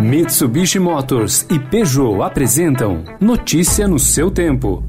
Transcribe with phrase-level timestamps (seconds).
[0.00, 4.84] Mitsubishi Motors e Peugeot apresentam Notícia no seu tempo.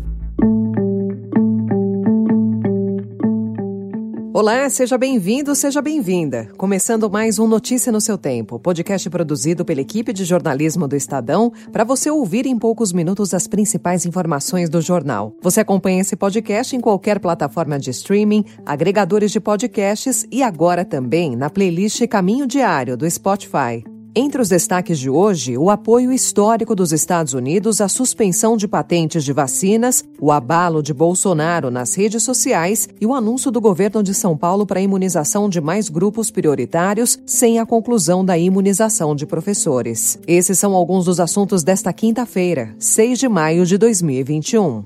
[4.33, 6.49] Olá, seja bem-vindo, seja bem-vinda.
[6.57, 11.53] Começando mais um Notícia no seu tempo, podcast produzido pela equipe de jornalismo do Estadão,
[11.71, 15.33] para você ouvir em poucos minutos as principais informações do jornal.
[15.41, 21.35] Você acompanha esse podcast em qualquer plataforma de streaming, agregadores de podcasts e agora também
[21.35, 23.83] na playlist Caminho Diário do Spotify.
[24.19, 29.23] Entre os destaques de hoje, o apoio histórico dos Estados Unidos à suspensão de patentes
[29.23, 34.15] de vacinas, o abalo de Bolsonaro nas redes sociais e o anúncio do governo de
[34.15, 39.27] São Paulo para a imunização de mais grupos prioritários sem a conclusão da imunização de
[39.27, 40.17] professores.
[40.25, 44.83] Esses são alguns dos assuntos desta quinta-feira, 6 de maio de 2021.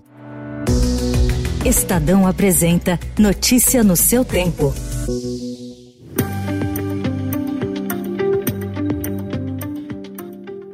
[1.66, 4.73] Estadão apresenta Notícia no seu tempo.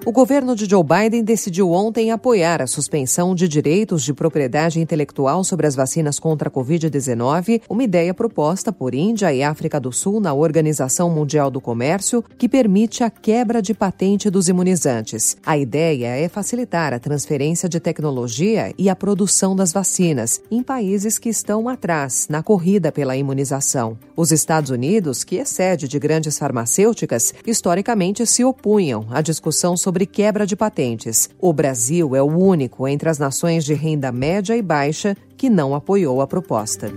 [0.08, 5.44] O governo de Joe Biden decidiu ontem apoiar a suspensão de direitos de propriedade intelectual
[5.44, 10.22] sobre as vacinas contra a Covid-19, uma ideia proposta por Índia e África do Sul
[10.22, 15.36] na Organização Mundial do Comércio, que permite a quebra de patente dos imunizantes.
[15.46, 21.20] A ideia é facilitar a transferência de tecnologia e a produção das vacinas em países
[21.20, 23.98] que estão atrás na corrida pela imunização.
[24.16, 29.97] Os Estados Unidos, que é sede de grandes farmacêuticas, historicamente se opunham à discussão sobre
[29.98, 31.28] sobre quebra de patentes.
[31.40, 35.74] O Brasil é o único entre as nações de renda média e baixa que não
[35.74, 36.92] apoiou a proposta.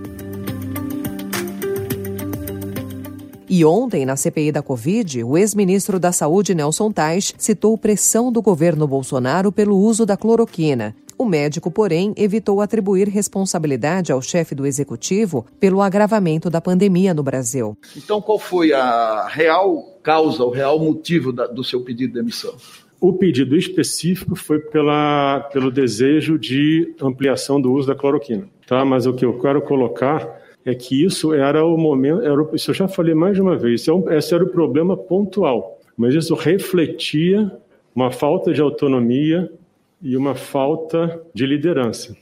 [3.49, 8.43] E ontem, na CPI da Covid, o ex-ministro da Saúde, Nelson Tais, citou pressão do
[8.43, 10.95] governo Bolsonaro pelo uso da cloroquina.
[11.17, 17.23] O médico, porém, evitou atribuir responsabilidade ao chefe do executivo pelo agravamento da pandemia no
[17.23, 17.77] Brasil.
[17.97, 22.55] Então, qual foi a real causa, o real motivo da, do seu pedido de demissão?
[23.01, 28.85] O pedido específico foi pela, pelo desejo de ampliação do uso da cloroquina, tá?
[28.85, 32.75] Mas o que eu quero colocar é que isso era o momento, era, isso eu
[32.75, 37.51] já falei mais de uma vez, é esse era o problema pontual, mas isso refletia
[37.95, 39.51] uma falta de autonomia
[40.03, 42.15] e uma falta de liderança.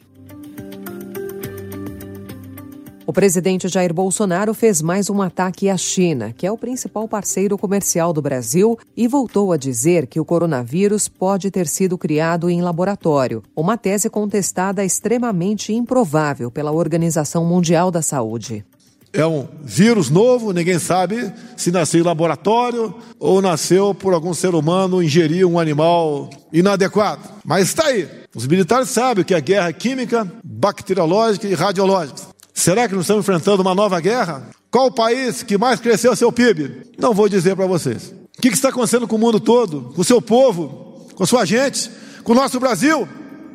[3.08, 7.56] O presidente Jair Bolsonaro fez mais um ataque à China, que é o principal parceiro
[7.56, 12.60] comercial do Brasil, e voltou a dizer que o coronavírus pode ter sido criado em
[12.60, 18.62] laboratório, uma tese contestada extremamente improvável pela Organização Mundial da Saúde.
[19.10, 24.54] É um vírus novo, ninguém sabe se nasceu em laboratório ou nasceu por algum ser
[24.54, 27.26] humano ingerir um animal inadequado.
[27.42, 28.06] Mas está aí.
[28.36, 32.27] Os militares sabem que é guerra química, bacteriológica e radiológica.
[32.58, 34.48] Será que não estamos enfrentando uma nova guerra?
[34.68, 36.90] Qual o país que mais cresceu seu PIB?
[36.98, 38.12] Não vou dizer para vocês.
[38.36, 41.44] O que está acontecendo com o mundo todo, com o seu povo, com a sua
[41.44, 41.88] gente,
[42.24, 43.06] com o nosso Brasil?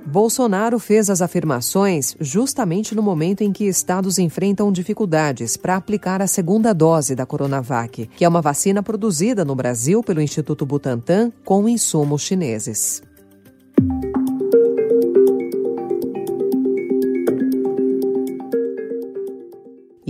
[0.05, 6.27] Bolsonaro fez as afirmações justamente no momento em que estados enfrentam dificuldades para aplicar a
[6.27, 11.67] segunda dose da Coronavac, que é uma vacina produzida no Brasil pelo Instituto Butantan com
[11.67, 13.03] insumos chineses.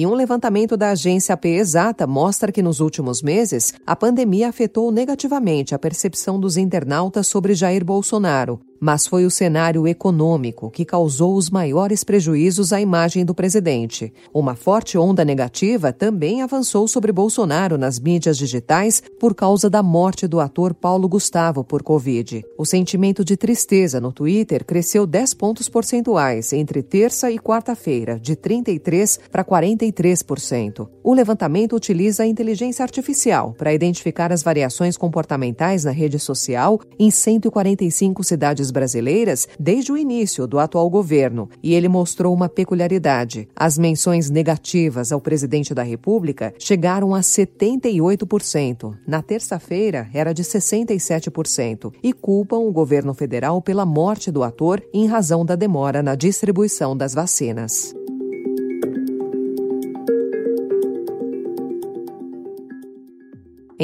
[0.03, 4.91] E um levantamento da agência AP Exata mostra que nos últimos meses a pandemia afetou
[4.91, 11.35] negativamente a percepção dos internautas sobre Jair Bolsonaro, mas foi o cenário econômico que causou
[11.35, 14.11] os maiores prejuízos à imagem do presidente.
[14.33, 20.27] Uma forte onda negativa também avançou sobre Bolsonaro nas mídias digitais por causa da morte
[20.27, 22.43] do ator Paulo Gustavo por Covid.
[22.57, 28.35] O sentimento de tristeza no Twitter cresceu 10 pontos percentuais entre terça e quarta-feira, de
[28.35, 30.89] 33% para 43%.
[31.01, 37.09] O levantamento utiliza a inteligência artificial para identificar as variações comportamentais na rede social em
[37.09, 43.47] 145 cidades brasileiras desde o início do atual governo, e ele mostrou uma peculiaridade.
[43.55, 48.93] As menções negativas ao presidente da República chegaram a 78%.
[49.07, 55.05] Na terça-feira, era de 67%, e culpam o governo federal pela morte do ator em
[55.05, 57.95] razão da demora na distribuição das vacinas.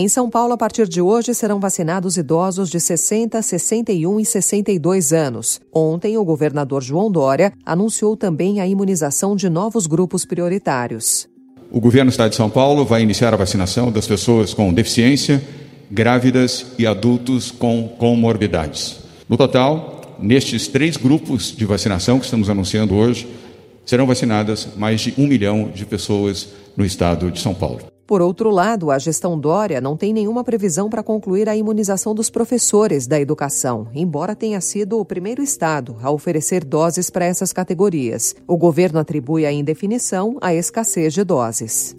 [0.01, 5.11] Em São Paulo, a partir de hoje, serão vacinados idosos de 60, 61 e 62
[5.11, 5.59] anos.
[5.73, 11.27] Ontem, o governador João Dória anunciou também a imunização de novos grupos prioritários.
[11.69, 15.43] O governo do Estado de São Paulo vai iniciar a vacinação das pessoas com deficiência,
[15.91, 19.01] grávidas e adultos com comorbidades.
[19.27, 23.27] No total, nestes três grupos de vacinação que estamos anunciando hoje,
[23.85, 26.47] serão vacinadas mais de um milhão de pessoas
[26.77, 27.98] no estado de São Paulo.
[28.09, 32.27] Por outro lado, a gestão Dória não tem nenhuma previsão para concluir a imunização dos
[32.27, 38.35] professores da educação, embora tenha sido o primeiro estado a oferecer doses para essas categorias.
[38.47, 41.95] O governo atribui a indefinição à escassez de doses.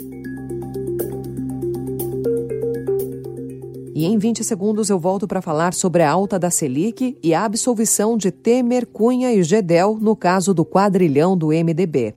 [3.95, 7.45] E em 20 segundos eu volto para falar sobre a alta da Selic e a
[7.45, 12.17] absolvição de Temer, Cunha e Gedel no caso do quadrilhão do MDB.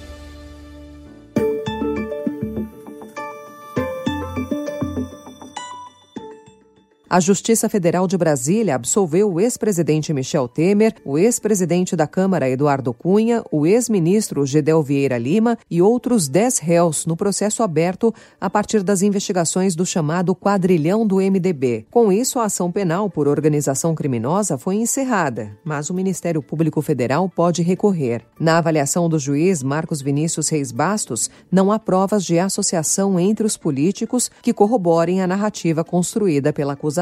[7.13, 12.93] A Justiça Federal de Brasília absolveu o ex-presidente Michel Temer, o ex-presidente da Câmara Eduardo
[12.93, 18.81] Cunha, o ex-ministro Gedel Vieira Lima e outros dez réus no processo aberto a partir
[18.81, 21.85] das investigações do chamado quadrilhão do MDB.
[21.91, 27.27] Com isso, a ação penal por organização criminosa foi encerrada, mas o Ministério Público Federal
[27.27, 28.21] pode recorrer.
[28.39, 33.57] Na avaliação do juiz Marcos Vinícius Reis Bastos, não há provas de associação entre os
[33.57, 37.00] políticos que corroborem a narrativa construída pela acusação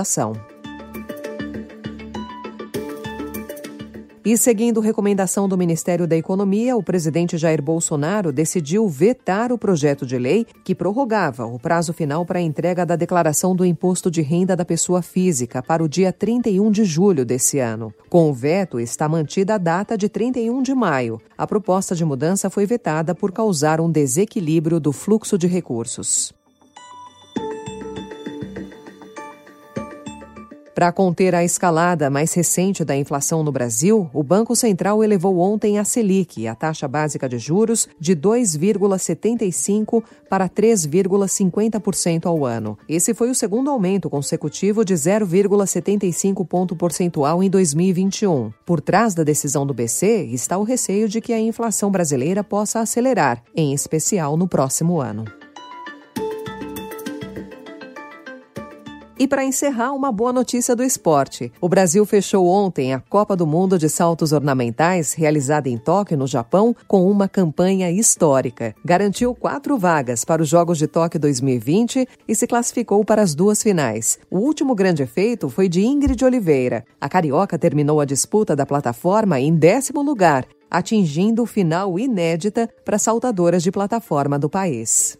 [4.29, 10.05] E seguindo recomendação do Ministério da Economia, o presidente Jair Bolsonaro decidiu vetar o projeto
[10.05, 14.21] de lei que prorrogava o prazo final para a entrega da declaração do imposto de
[14.21, 17.91] renda da pessoa física para o dia 31 de julho desse ano.
[18.07, 21.19] Com o veto, está mantida a data de 31 de maio.
[21.35, 26.37] A proposta de mudança foi vetada por causar um desequilíbrio do fluxo de recursos.
[30.79, 35.77] Para conter a escalada mais recente da inflação no Brasil, o Banco Central elevou ontem
[35.77, 42.77] a Selic, a taxa básica de juros, de 2,75% para 3,50% ao ano.
[42.87, 48.53] Esse foi o segundo aumento consecutivo de 0,75 ponto percentual em 2021.
[48.65, 52.79] Por trás da decisão do BC está o receio de que a inflação brasileira possa
[52.79, 55.25] acelerar, em especial no próximo ano.
[59.19, 61.51] E para encerrar, uma boa notícia do esporte.
[61.59, 66.25] O Brasil fechou ontem a Copa do Mundo de Saltos Ornamentais, realizada em Tóquio, no
[66.25, 68.73] Japão, com uma campanha histórica.
[68.83, 73.61] Garantiu quatro vagas para os Jogos de Tóquio 2020 e se classificou para as duas
[73.61, 74.17] finais.
[74.31, 76.85] O último grande feito foi de Ingrid Oliveira.
[77.01, 82.97] A carioca terminou a disputa da plataforma em décimo lugar, atingindo o final inédita para
[82.97, 85.17] saltadoras de plataforma do país.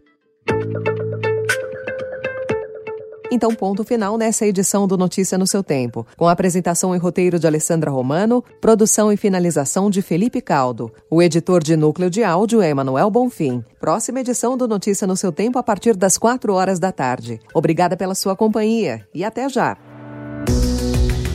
[3.31, 7.38] Então, ponto final nessa edição do Notícia no seu tempo, com a apresentação e roteiro
[7.38, 10.92] de Alessandra Romano, produção e finalização de Felipe Caldo.
[11.10, 13.64] O editor de núcleo de áudio é Emanuel Bonfim.
[13.80, 17.40] Próxima edição do Notícia no seu tempo a partir das 4 horas da tarde.
[17.54, 19.78] Obrigada pela sua companhia e até já.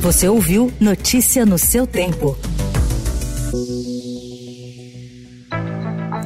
[0.00, 2.36] Você ouviu Notícia no seu tempo.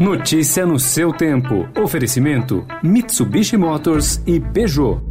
[0.01, 1.69] Notícia no seu tempo.
[1.81, 5.08] Oferecimento: Mitsubishi Motors e Peugeot.